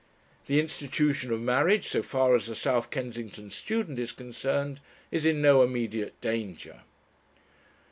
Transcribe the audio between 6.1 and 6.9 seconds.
danger.